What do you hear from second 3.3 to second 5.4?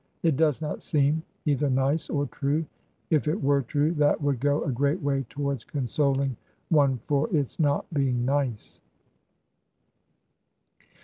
were true, that would go a great way